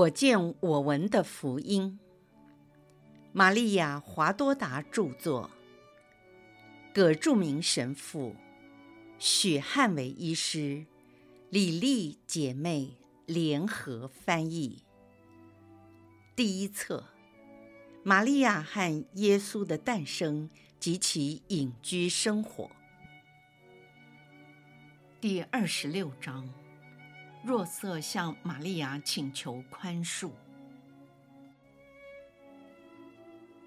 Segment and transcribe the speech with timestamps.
[0.00, 1.98] 我见我闻的福音，
[3.32, 5.50] 玛利亚·华多达著作，
[6.94, 8.34] 葛著名神父，
[9.18, 10.86] 许汉伟医师，
[11.50, 12.96] 李丽姐妹。
[13.26, 14.82] 联合翻译。
[16.34, 17.04] 第一册：
[18.02, 20.48] 玛利亚和耶稣的诞生。
[20.80, 22.70] 及其隐居生活。
[25.20, 26.48] 第二十六章。
[27.42, 30.30] 若瑟向玛利亚请求宽恕。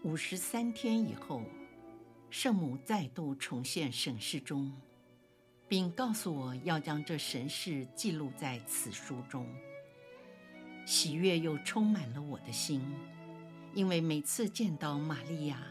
[0.03, 1.41] 五十三天以后，
[2.29, 4.71] 圣母再度重现神视中，
[5.67, 9.47] 并告诉我要将这神事记录在此书中。
[10.85, 12.85] 喜悦又充满了我的心，
[13.73, 15.63] 因为每次见到玛利亚，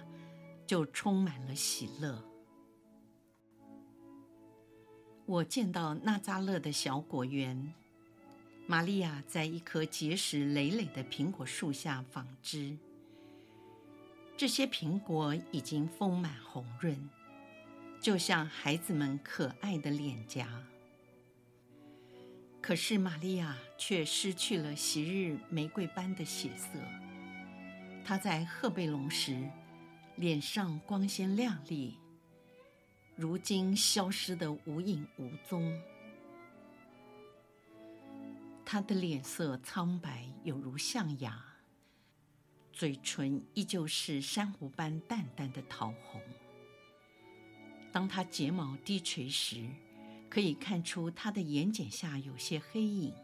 [0.67, 2.21] 就充满了喜乐。
[5.25, 7.73] 我见到纳扎勒的小果园。
[8.67, 12.77] 玛利亚在一棵结实累累的苹果树下纺织，
[14.37, 16.97] 这些苹果已经丰满红润，
[18.01, 20.49] 就像孩子们可爱的脸颊。
[22.61, 26.79] 可是玛利亚却失去了昔日玫瑰般的血色，
[28.05, 29.51] 她在赫贝隆时
[30.15, 31.99] 脸上光鲜亮丽，
[33.17, 35.77] 如今消失得无影无踪。
[38.73, 41.45] 他的脸色苍白，有如象牙，
[42.73, 46.23] 嘴唇依旧是珊瑚般淡淡的桃红。
[47.93, 49.69] 当他睫毛低垂时，
[50.31, 53.15] 可以看出他的眼睑下有些黑影，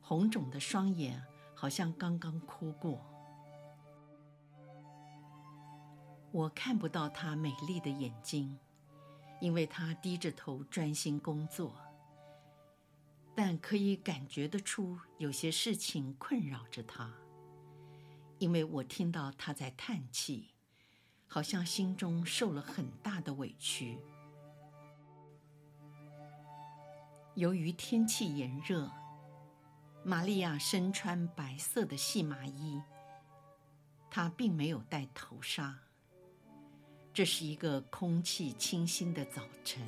[0.00, 1.20] 红肿的双眼
[1.52, 3.04] 好像刚刚哭过。
[6.30, 8.56] 我看不到他美丽的眼睛，
[9.40, 11.76] 因为他低着头专心工作。
[13.36, 17.12] 但可以感觉得出，有些事情困扰着他，
[18.38, 20.54] 因为我听到他在叹气，
[21.26, 23.98] 好像心中受了很大的委屈。
[27.34, 28.90] 由于天气炎热，
[30.02, 32.80] 玛利亚身穿白色的细麻衣，
[34.10, 35.78] 她并没有戴头纱。
[37.12, 39.86] 这是一个空气清新的早晨。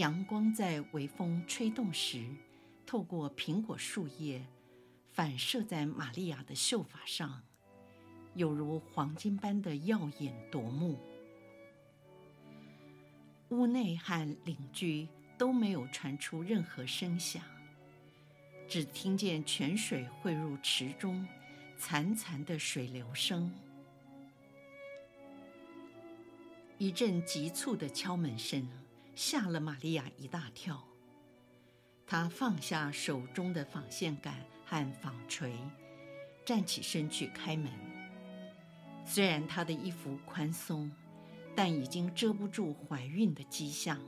[0.00, 2.24] 阳光在微风吹动时，
[2.86, 4.42] 透过苹果树叶，
[5.12, 7.42] 反射在玛利亚的秀发上，
[8.32, 10.98] 有如黄金般的耀眼夺目。
[13.50, 15.06] 屋内和邻居
[15.36, 17.42] 都没有传出任何声响，
[18.66, 21.28] 只听见泉水汇入池中，
[21.78, 23.52] 潺潺的水流声。
[26.78, 28.66] 一阵急促的敲门声。
[29.22, 30.82] 吓了玛利亚一大跳，
[32.06, 35.54] 她放下手中的纺线杆和纺锤，
[36.42, 37.70] 站起身去开门。
[39.04, 40.90] 虽然她的衣服宽松，
[41.54, 44.00] 但已经遮不住怀孕的迹象。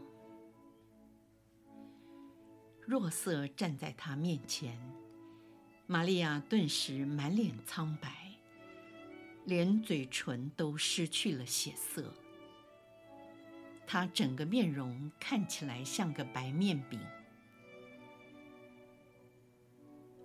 [2.80, 4.80] 若瑟站在她面前，
[5.86, 8.32] 玛利亚顿时满脸苍白，
[9.44, 12.14] 连嘴唇都失去了血色。
[13.86, 17.00] 他整个面容看起来像个白面饼。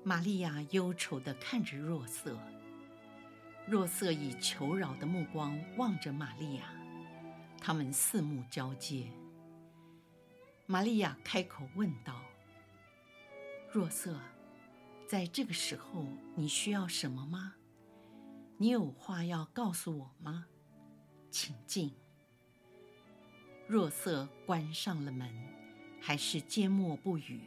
[0.04, 2.40] 玛利亚忧愁地看着若瑟，
[3.68, 6.64] 若瑟以求饶的目光望着玛利亚，
[7.60, 9.12] 他们四目交接。
[10.66, 12.22] 玛利亚开口问道
[13.70, 14.18] ：“若瑟，
[15.06, 17.56] 在这个时候你需要什么吗？
[18.58, 20.48] 你有话要告诉我吗？
[21.30, 21.94] 请进。”
[23.70, 25.30] 若瑟关上了门，
[26.00, 27.42] 还是缄默不语。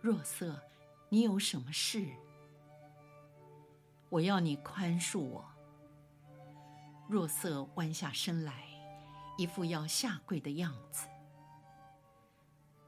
[0.00, 0.60] 若瑟，
[1.08, 2.04] 你有什么事？
[4.08, 5.44] 我要你宽恕我。
[7.08, 8.64] 若瑟弯下身来，
[9.38, 11.06] 一副要下跪的样子。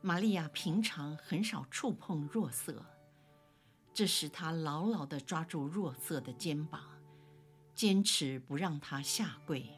[0.01, 2.85] 玛利亚平常很少触碰若瑟，
[3.95, 6.83] 这时她牢牢地抓住若瑟的肩膀，
[7.77, 9.71] 坚持不让他下跪。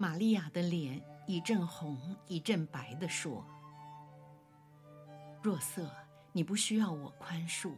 [0.00, 3.44] 玛利亚的脸一阵红一阵白地说
[5.42, 5.90] ：“若瑟，
[6.32, 7.72] 你不需要我宽恕，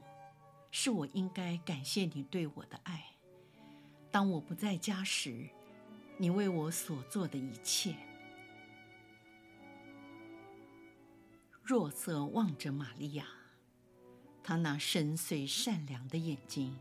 [0.70, 3.02] 是我应该感谢你对我的爱。
[4.10, 5.48] 当我不在家时，
[6.18, 7.96] 你为我所做的一切。”
[11.64, 13.24] 若瑟望着玛利亚，
[14.42, 16.76] 她那深邃善良的眼睛，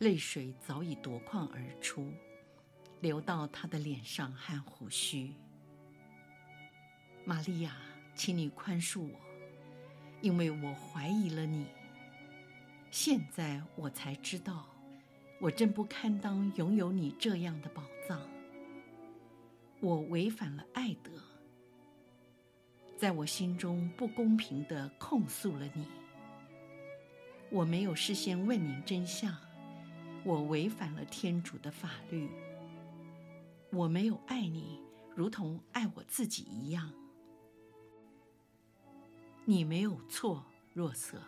[0.00, 2.12] 泪水早已夺眶而出。
[3.04, 5.34] 流到他的脸上和胡须。
[7.22, 7.76] 玛利亚，
[8.14, 9.20] 请你宽恕我。
[10.22, 11.66] 因为我怀疑了你。
[12.90, 14.66] 现在我才知道，
[15.38, 18.18] 我真不堪当拥有你这样的宝藏。
[19.80, 21.10] 我违反了爱德，
[22.96, 25.86] 在我心中不公平地控诉了你。
[27.50, 29.36] 我没有事先问明真相，
[30.24, 32.30] 我违反了天主的法律。
[33.74, 34.80] 我没有爱你，
[35.16, 36.92] 如同爱我自己一样。
[39.44, 41.20] 你没有错，若瑟。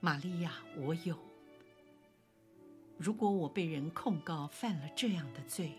[0.00, 1.16] 玛利亚，我有。
[2.98, 5.72] 如果我被人控告犯了这样的罪，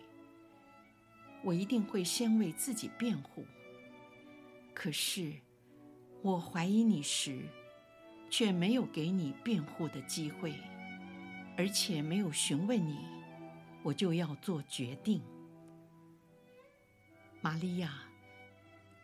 [1.43, 3.45] 我一定会先为自己辩护。
[4.73, 5.33] 可是，
[6.21, 7.45] 我怀疑你时，
[8.29, 10.53] 却没有给你辩护的机会，
[11.57, 12.97] 而且没有询问你，
[13.87, 15.21] 我就要做决定。
[17.39, 18.01] 玛利亚，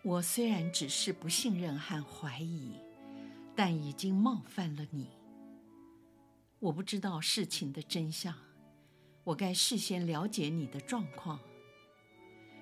[0.02, 2.74] 我虽然只是不信任和怀疑，
[3.56, 5.08] 但已经冒犯了你。
[6.60, 8.36] 我不知道事情的真相，
[9.24, 11.40] 我该事先了解你的状况。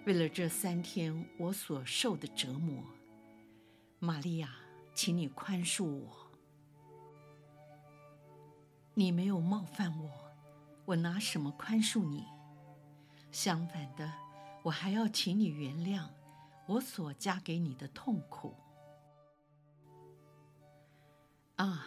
[0.05, 2.83] 为了这三天我所受的折磨，
[3.97, 4.53] 玛利亚，
[4.93, 6.31] 请你宽恕我。
[8.93, 10.30] 你没有冒犯我，
[10.85, 12.25] 我拿什么宽恕你？
[13.31, 14.11] 相反的，
[14.63, 16.07] 我还要请你原谅
[16.67, 18.55] 我所加给你的痛苦。
[21.55, 21.85] 啊，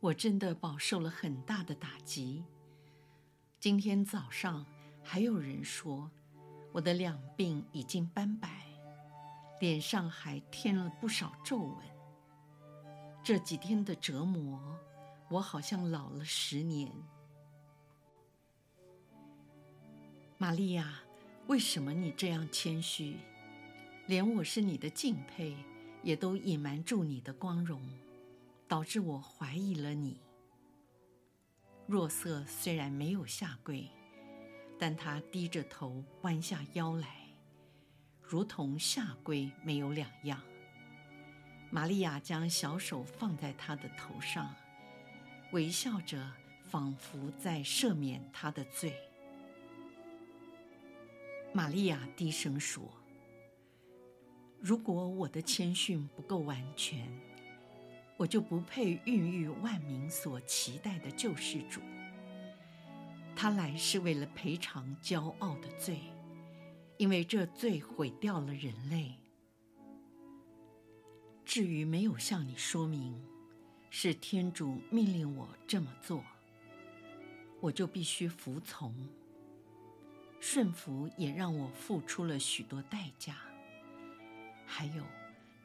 [0.00, 2.44] 我真的饱受了很大的打击。
[3.60, 4.64] 今天早上
[5.02, 6.10] 还有人说，
[6.72, 8.48] 我的两鬓已经斑白，
[9.60, 11.76] 脸上还添了不少皱纹。
[13.22, 14.78] 这几天的折磨。
[15.30, 16.90] 我好像老了十年，
[20.40, 21.00] 玛利亚，
[21.48, 23.16] 为什么你这样谦虚？
[24.06, 25.56] 连我是你的敬佩，
[26.00, 27.82] 也都隐瞒住你的光荣，
[28.68, 30.20] 导致我怀疑了你。
[31.88, 33.88] 若瑟虽然没有下跪，
[34.78, 37.26] 但他低着头，弯下腰来，
[38.22, 40.40] 如同下跪没有两样。
[41.68, 44.54] 玛利亚将小手放在他的头上。
[45.50, 46.30] 微笑着，
[46.62, 48.94] 仿佛在赦免他的罪。
[51.52, 52.88] 玛利亚低声说
[54.60, 57.08] ：“如果我的谦逊不够完全，
[58.16, 61.80] 我就不配孕育万民所期待的救世主。
[63.34, 66.00] 他来是为了赔偿骄傲的罪，
[66.96, 69.14] 因为这罪毁掉了人类。
[71.44, 73.20] 至于没有向你说明。”
[73.90, 76.22] 是天主命令我这么做，
[77.58, 78.94] 我就必须服从。
[80.40, 83.36] 顺服也让我付出了许多代价。
[84.64, 85.04] 还有，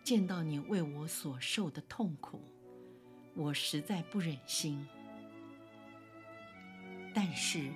[0.03, 2.41] 见到你为我所受的痛苦，
[3.35, 4.85] 我实在不忍心。
[7.13, 7.71] 但是，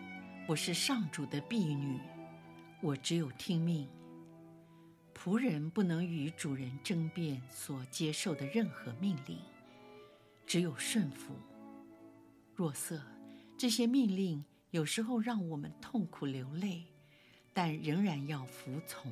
[0.48, 2.00] 我是上主的婢女，
[2.82, 3.88] 我只有听命。
[5.14, 9.38] 仆人不能与主人争辩所接受的任何命令。
[10.46, 11.36] 只有顺服。
[12.56, 13.02] 若瑟，
[13.58, 14.44] 这些命令
[14.78, 16.86] 有时候让我们痛苦流泪，
[17.52, 19.12] 但仍然要服从。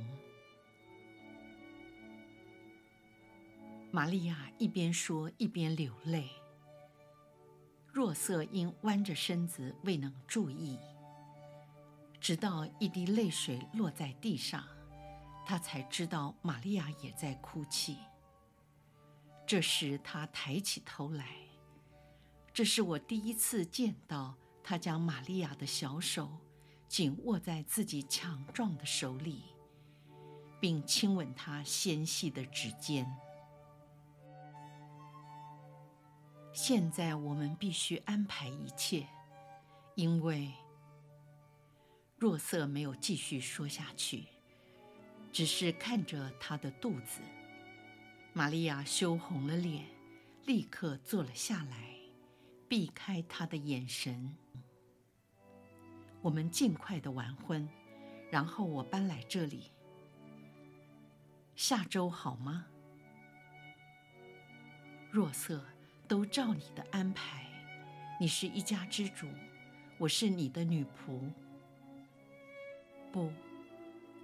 [3.89, 6.29] 玛利亚一边说一边流泪。
[7.91, 10.77] 若瑟因弯着身子未能注意，
[12.22, 14.63] 直到一滴泪水落在地上，
[15.48, 17.98] 他才知道玛利亚也在哭泣。
[19.48, 21.25] 这时，他抬起头来。
[22.53, 24.36] 这是我第一次见到
[24.67, 26.27] 他将玛利亚的小手
[26.88, 29.43] 紧握在自己强壮的手里，
[30.60, 33.05] 并亲吻她纤细的指尖。
[36.51, 39.07] 现在我们必须安排一切，
[39.93, 40.51] 因为
[42.17, 44.25] 若瑟没有继续说下去，
[45.31, 47.22] 只是看着他的肚子。
[48.34, 49.86] 玛利亚羞红了脸，
[50.48, 51.93] 立刻坐了下来，
[52.67, 54.36] 避开他的眼神。
[56.25, 57.70] 我们尽快的完婚，
[58.32, 59.70] 然后我搬来这里。
[61.55, 62.65] 下周好吗？
[65.12, 65.63] 若瑟，
[66.08, 67.46] 都照你的安排。
[68.20, 69.27] 你是一家之主，
[70.00, 71.32] 我是你的女仆。
[73.12, 73.32] 不，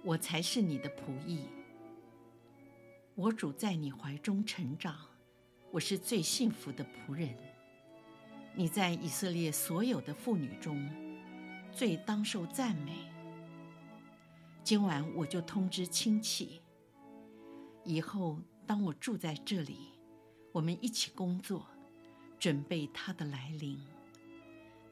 [0.02, 1.44] 我才是你的仆役。
[3.14, 4.96] 我主在你怀中成长，
[5.70, 7.32] 我是最幸福的仆人。
[8.56, 10.90] 你在以色列所有的妇女中，
[11.74, 12.92] 最当受赞美。
[14.62, 16.60] 今晚我就通知亲戚，
[17.84, 19.90] 以后当我住在这里，
[20.52, 21.66] 我们一起工作，
[22.38, 23.78] 准备他的来临。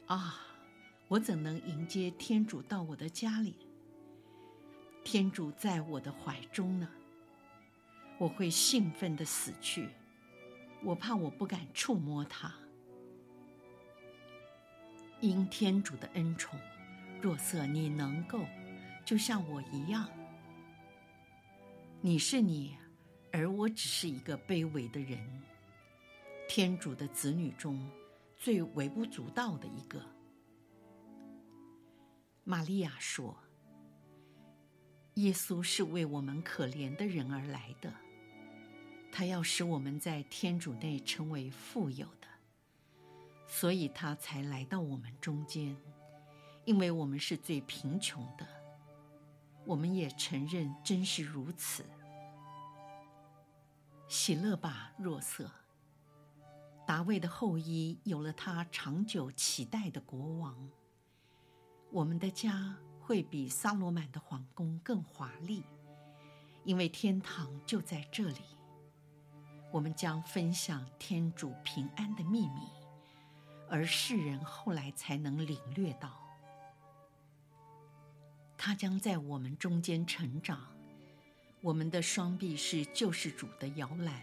[0.06, 0.40] 啊，
[1.06, 3.54] 我怎能迎接天主到我的家里？
[5.04, 6.88] 天主在我的怀中呢？
[8.18, 9.88] 我会兴奋的死去，
[10.82, 12.52] 我怕我不敢触摸他。
[15.20, 16.58] 因天主的恩宠，
[17.22, 18.46] 若瑟，你能够，
[19.04, 20.08] 就像我一样。
[22.00, 22.76] 你是你，
[23.30, 25.20] 而我只是一个卑微的人，
[26.48, 27.90] 天主的子女中
[28.38, 30.00] 最微不足道的一个。
[32.42, 33.36] 玛利亚说
[35.14, 37.92] ：“耶稣是为我们可怜的人而来的。”
[39.12, 42.28] 他要使我们在天主内成为富有的，
[43.46, 45.76] 所以他才来到我们中间，
[46.70, 48.46] 因为我们是最贫穷的。
[49.64, 51.84] 我们也承认真是如此。
[54.06, 55.50] 喜乐吧，若瑟！
[56.86, 60.70] 达味的后裔有了他长久期待的国王。
[61.90, 65.64] 我们的家会比撒罗满的皇宫更华丽，
[66.62, 68.42] 因为天堂就在这里。
[69.72, 72.68] 我们将分享天主平安的秘密，
[73.68, 76.29] 而世人后来才能领略到。
[78.62, 80.60] 他将在我们中间成长，
[81.62, 84.20] 我们的双臂是救世主的摇篮。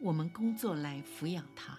[0.00, 1.78] 我们工作来抚养他。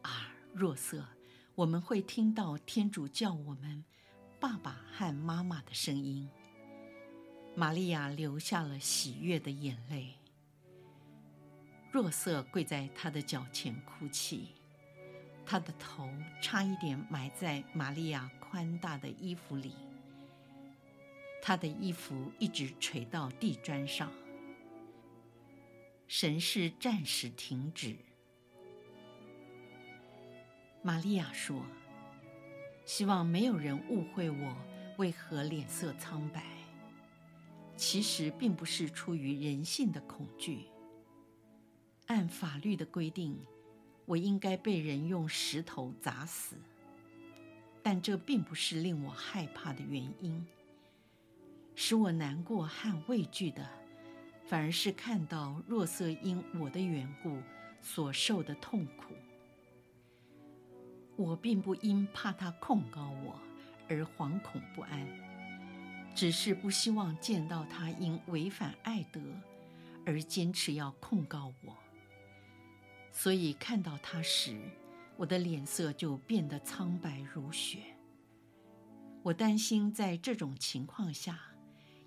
[0.00, 1.06] 啊，若瑟，
[1.54, 3.84] 我们会听到天主叫我们
[4.40, 6.26] 爸爸和妈妈的声音。
[7.54, 10.14] 玛利亚流下了喜悦的眼泪。
[11.92, 14.54] 若瑟跪在他的脚前哭泣，
[15.44, 19.74] 他的头差一点埋在玛利亚宽大的衣服里。
[21.46, 24.10] 他的衣服一直垂到地砖上。
[26.08, 27.94] 神事暂时停止。
[30.82, 31.62] 玛利亚说
[32.84, 34.56] ：“希望没有人误会我
[34.96, 36.42] 为何脸色苍白。
[37.76, 40.64] 其实并不是出于人性的恐惧。”
[42.08, 43.38] 按法律的规定，
[44.04, 46.56] 我应该被人用石头砸死，
[47.84, 50.44] 但这并不是令我害怕的原因。
[51.78, 53.68] 使我难过和畏惧的，
[54.46, 57.38] 反而是看到若瑟因我的缘故
[57.82, 59.12] 所受的痛苦。
[61.16, 63.38] 我并不因怕他控告我
[63.88, 65.06] 而惶恐不安，
[66.14, 69.20] 只是不希望见到他因违反爱德
[70.06, 71.76] 而坚持要控告我。
[73.12, 74.58] 所以看到他时，
[75.16, 77.78] 我的脸色就变得苍白如雪。
[79.22, 81.38] 我担心在这种情况下，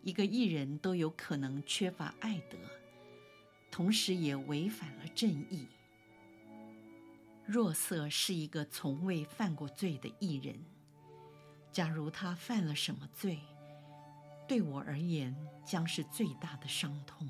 [0.01, 2.57] 一个艺人都有可能缺乏爱德，
[3.69, 5.67] 同时也违反了正义。
[7.45, 10.63] 若瑟是一个从未犯过罪的艺人，
[11.71, 13.39] 假如他犯了什么罪，
[14.47, 17.27] 对我而言将是最大的伤痛。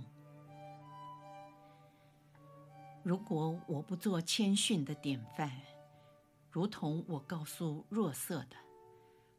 [3.01, 5.51] 如果我不做谦逊的典范，
[6.51, 8.55] 如同我告诉若瑟的，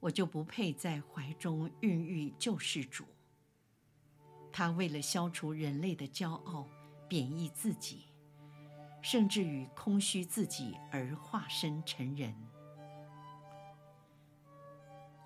[0.01, 3.05] 我就不配在怀中孕育救世主。
[4.53, 6.67] 他为了消除人类的骄傲，
[7.09, 8.05] 贬抑自己，
[9.03, 12.35] 甚至于空虚自己而化身成人。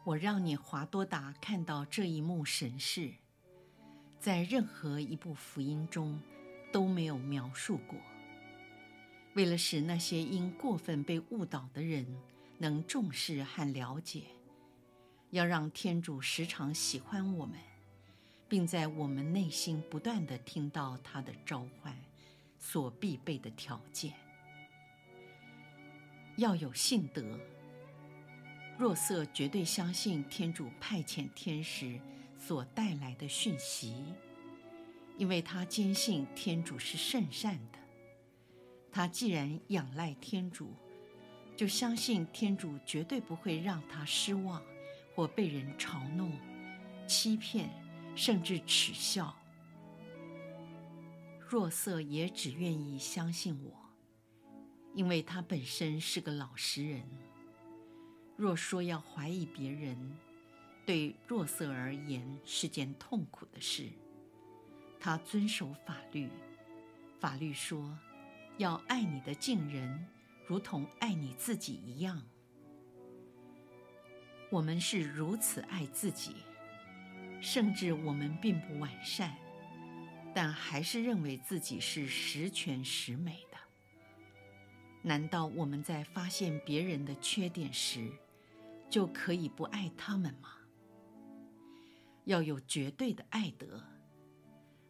[0.04, 3.12] 我让你华多达看到这一幕神事，
[4.20, 6.20] 在任何一部福音中
[6.70, 7.98] 都没有描述过。
[9.34, 12.06] 为了使那些因过分被误导的人
[12.58, 14.24] 能重视和了解，
[15.30, 17.58] 要让天主时常喜欢我们，
[18.48, 21.96] 并在我们内心不断地听到他的召唤，
[22.58, 24.12] 所必备的条件，
[26.36, 27.38] 要有信德。
[28.76, 31.98] 若瑟绝对相信天主派遣天使
[32.38, 34.04] 所带来的讯息，
[35.16, 37.78] 因为他坚信天主是圣善的。
[38.90, 40.72] 他既然仰赖天主，
[41.56, 44.60] 就相信天主绝对不会让他失望，
[45.14, 46.32] 或被人嘲弄、
[47.06, 47.70] 欺骗，
[48.14, 49.34] 甚至耻笑。
[51.48, 53.72] 若瑟也只愿意相信我，
[54.94, 57.02] 因为他本身是个老实人。
[58.36, 60.16] 若说要怀疑别人，
[60.84, 63.88] 对若瑟而言是件痛苦的事。
[64.98, 66.28] 他遵守法律，
[67.20, 67.98] 法律说。
[68.56, 70.06] 要爱你的近人，
[70.46, 72.22] 如同爱你自己一样。
[74.48, 76.36] 我们是如此爱自己，
[77.44, 79.36] 甚至我们并不完善。
[80.34, 83.58] 但还是认为自己是十全十美的。
[85.02, 88.10] 难道我们在发现别人的缺点时，
[88.90, 90.54] 就可以不爱他们吗？
[92.24, 93.84] 要有绝对的爱德，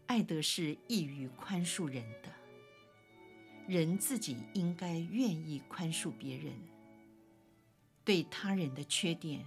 [0.06, 2.32] 爱德是易于宽恕人的。
[3.66, 6.54] 人自己应该愿意宽恕别人，
[8.04, 9.44] 对他人的缺点，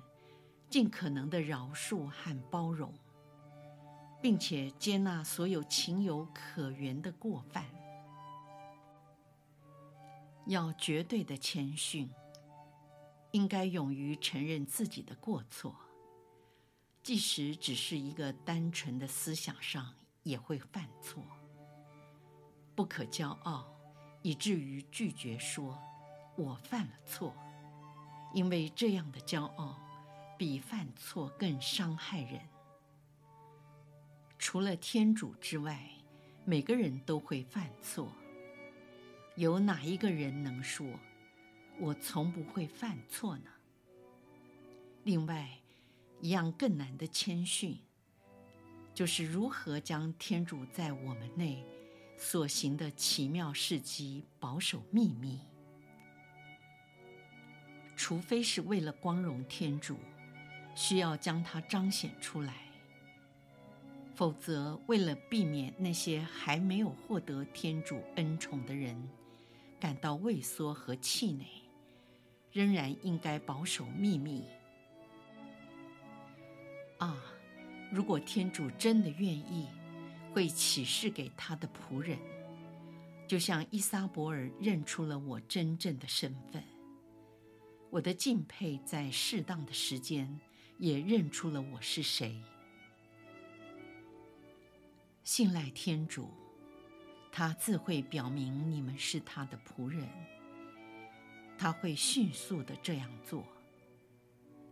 [0.69, 2.93] 尽可能的饶恕和包容，
[4.21, 7.65] 并且接纳所有情有可原的过犯。
[10.45, 12.09] 要绝对的谦逊，
[13.31, 15.75] 应该勇于承认自己的过错。
[17.03, 19.93] 即使只是一个单纯的思想上，
[20.23, 21.23] 也会犯错。
[22.75, 23.65] 不可骄傲，
[24.21, 25.77] 以至于拒绝说
[26.37, 27.33] “我犯了错”，
[28.33, 29.79] 因为这样的骄傲
[30.37, 32.39] 比犯错更伤害人。
[34.37, 35.89] 除了天主之外，
[36.45, 38.11] 每个人都会犯错。
[39.35, 40.87] 有哪一个人能说
[41.79, 43.49] “我从不会犯错”呢？
[45.03, 45.49] 另外，
[46.21, 47.77] 一样更难的谦逊，
[48.93, 51.63] 就是如何将天主在我们内
[52.17, 55.39] 所行的奇妙事迹保守秘密。
[57.95, 59.97] 除非是为了光荣天主，
[60.77, 62.53] 需要将它彰显出来；
[64.13, 68.95] 否则，为了避免那些还没有获得天主恩宠的人
[69.79, 71.47] 感到畏缩和气馁，
[72.51, 74.43] 仍然应该保守秘密。
[76.99, 77.17] 啊，
[77.91, 79.67] 如果天主真的愿意，
[80.31, 82.19] 会启示给他的仆人，
[83.27, 86.63] 就像依撒伯尔认出了我真正的身份。
[87.89, 90.39] 我的敬佩在适当的时间
[90.77, 92.39] 也认出了我是谁。
[95.23, 96.29] 信赖天主，
[97.31, 100.07] 他自会表明你们是他的仆人，
[101.57, 103.43] 他会迅速的这样做。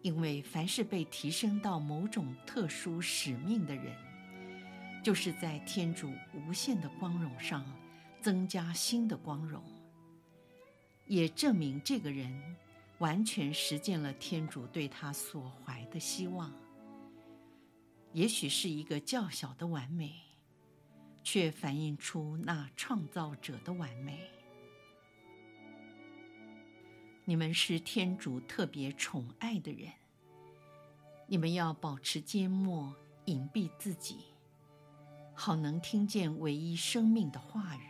[0.02, 3.98] 因为凡是被提升到某种特殊使命的人，
[5.04, 7.66] 就是在天主无限的光荣上
[8.22, 9.64] 增加新的光荣，
[11.08, 12.56] 也证明这个人
[13.00, 16.54] 完全实践了天主对他所怀的希望。
[18.14, 20.14] 也许是一个较小的完美，
[21.24, 24.20] 却反映出那创造者的完美。
[27.26, 29.92] 你们是天主特别宠爱的人，
[31.28, 34.20] 你们要保持缄默，隐蔽自己，
[35.34, 37.82] 好能听见唯一生命的话语，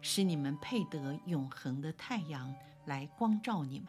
[0.00, 3.88] 使你们配得永恒的太阳来光照你们。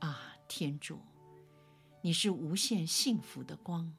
[0.00, 1.00] 啊，天主，
[2.00, 3.92] 你是无限幸福的光，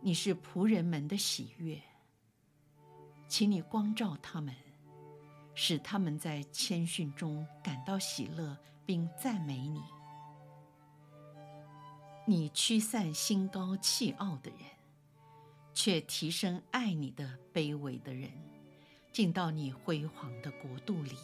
[0.00, 1.80] 你是仆人们的喜悦，
[3.28, 4.54] 请你光照他们。
[5.56, 9.80] 使他们在谦逊中感到喜乐，并赞美你。
[12.26, 14.58] 你驱散心高气傲的人，
[15.72, 18.32] 却提升爱你的卑微的人，
[19.12, 21.16] 进到你辉煌的国度里。